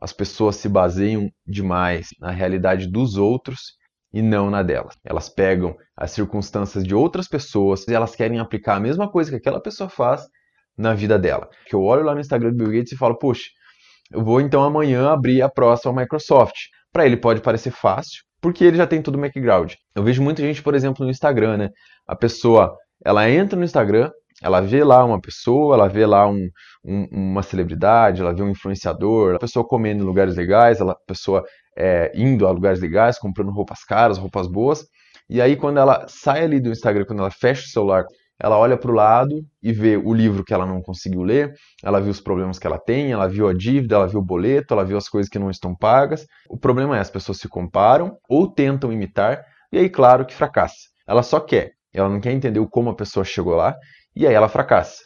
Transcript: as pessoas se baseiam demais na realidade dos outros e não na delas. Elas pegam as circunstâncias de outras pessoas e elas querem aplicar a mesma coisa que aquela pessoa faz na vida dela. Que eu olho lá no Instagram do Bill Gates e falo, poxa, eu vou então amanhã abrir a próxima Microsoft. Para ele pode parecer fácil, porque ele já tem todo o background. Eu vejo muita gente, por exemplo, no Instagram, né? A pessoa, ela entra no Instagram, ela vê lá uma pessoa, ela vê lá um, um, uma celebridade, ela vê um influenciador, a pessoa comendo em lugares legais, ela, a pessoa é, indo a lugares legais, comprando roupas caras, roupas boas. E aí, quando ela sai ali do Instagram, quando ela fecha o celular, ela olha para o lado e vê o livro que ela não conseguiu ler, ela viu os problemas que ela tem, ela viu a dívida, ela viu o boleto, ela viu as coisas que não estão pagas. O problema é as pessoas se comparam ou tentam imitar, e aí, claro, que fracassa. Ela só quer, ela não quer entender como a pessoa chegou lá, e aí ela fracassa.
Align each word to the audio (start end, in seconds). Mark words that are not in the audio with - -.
as 0.00 0.12
pessoas 0.12 0.56
se 0.56 0.68
baseiam 0.68 1.30
demais 1.46 2.08
na 2.20 2.30
realidade 2.30 2.86
dos 2.86 3.16
outros 3.16 3.76
e 4.12 4.22
não 4.22 4.50
na 4.50 4.62
delas. 4.62 4.94
Elas 5.04 5.28
pegam 5.28 5.76
as 5.96 6.10
circunstâncias 6.10 6.84
de 6.84 6.94
outras 6.94 7.28
pessoas 7.28 7.86
e 7.88 7.94
elas 7.94 8.14
querem 8.14 8.38
aplicar 8.38 8.76
a 8.76 8.80
mesma 8.80 9.10
coisa 9.10 9.30
que 9.30 9.36
aquela 9.36 9.60
pessoa 9.60 9.88
faz 9.88 10.26
na 10.76 10.94
vida 10.94 11.18
dela. 11.18 11.48
Que 11.66 11.74
eu 11.74 11.82
olho 11.82 12.02
lá 12.02 12.14
no 12.14 12.20
Instagram 12.20 12.50
do 12.50 12.56
Bill 12.56 12.72
Gates 12.72 12.92
e 12.92 12.96
falo, 12.96 13.18
poxa, 13.18 13.44
eu 14.12 14.22
vou 14.22 14.40
então 14.40 14.62
amanhã 14.62 15.10
abrir 15.10 15.42
a 15.42 15.48
próxima 15.48 15.92
Microsoft. 16.02 16.56
Para 16.92 17.06
ele 17.06 17.16
pode 17.16 17.40
parecer 17.40 17.70
fácil, 17.70 18.22
porque 18.40 18.64
ele 18.64 18.76
já 18.76 18.86
tem 18.86 19.02
todo 19.02 19.16
o 19.16 19.20
background. 19.20 19.74
Eu 19.94 20.02
vejo 20.02 20.22
muita 20.22 20.42
gente, 20.42 20.62
por 20.62 20.74
exemplo, 20.74 21.04
no 21.04 21.10
Instagram, 21.10 21.56
né? 21.56 21.70
A 22.06 22.14
pessoa, 22.14 22.76
ela 23.04 23.28
entra 23.28 23.58
no 23.58 23.64
Instagram, 23.64 24.10
ela 24.42 24.60
vê 24.60 24.84
lá 24.84 25.04
uma 25.04 25.20
pessoa, 25.20 25.74
ela 25.74 25.88
vê 25.88 26.04
lá 26.04 26.28
um, 26.28 26.48
um, 26.84 27.06
uma 27.10 27.42
celebridade, 27.42 28.20
ela 28.20 28.34
vê 28.34 28.42
um 28.42 28.50
influenciador, 28.50 29.34
a 29.34 29.38
pessoa 29.38 29.66
comendo 29.66 30.02
em 30.02 30.06
lugares 30.06 30.36
legais, 30.36 30.80
ela, 30.80 30.92
a 30.92 31.06
pessoa 31.06 31.44
é, 31.76 32.12
indo 32.14 32.46
a 32.46 32.50
lugares 32.50 32.80
legais, 32.80 33.18
comprando 33.18 33.50
roupas 33.50 33.84
caras, 33.84 34.18
roupas 34.18 34.46
boas. 34.46 34.86
E 35.28 35.40
aí, 35.40 35.56
quando 35.56 35.78
ela 35.78 36.06
sai 36.08 36.44
ali 36.44 36.60
do 36.60 36.70
Instagram, 36.70 37.04
quando 37.04 37.20
ela 37.20 37.30
fecha 37.30 37.62
o 37.62 37.68
celular, 37.68 38.04
ela 38.38 38.58
olha 38.58 38.76
para 38.76 38.90
o 38.90 38.94
lado 38.94 39.42
e 39.62 39.72
vê 39.72 39.96
o 39.96 40.12
livro 40.12 40.44
que 40.44 40.52
ela 40.52 40.66
não 40.66 40.82
conseguiu 40.82 41.22
ler, 41.22 41.54
ela 41.82 42.00
viu 42.00 42.10
os 42.10 42.20
problemas 42.20 42.58
que 42.58 42.66
ela 42.66 42.78
tem, 42.78 43.10
ela 43.10 43.26
viu 43.26 43.48
a 43.48 43.54
dívida, 43.54 43.96
ela 43.96 44.06
viu 44.06 44.20
o 44.20 44.24
boleto, 44.24 44.74
ela 44.74 44.84
viu 44.84 44.96
as 44.96 45.08
coisas 45.08 45.30
que 45.30 45.38
não 45.38 45.50
estão 45.50 45.74
pagas. 45.74 46.26
O 46.48 46.58
problema 46.58 46.96
é 46.96 47.00
as 47.00 47.10
pessoas 47.10 47.38
se 47.38 47.48
comparam 47.48 48.16
ou 48.28 48.46
tentam 48.46 48.92
imitar, 48.92 49.42
e 49.72 49.78
aí, 49.78 49.88
claro, 49.88 50.26
que 50.26 50.34
fracassa. 50.34 50.76
Ela 51.08 51.22
só 51.22 51.40
quer, 51.40 51.72
ela 51.96 52.08
não 52.08 52.20
quer 52.20 52.32
entender 52.32 52.64
como 52.70 52.90
a 52.90 52.94
pessoa 52.94 53.24
chegou 53.24 53.54
lá, 53.54 53.74
e 54.14 54.26
aí 54.26 54.34
ela 54.34 54.48
fracassa. 54.48 55.04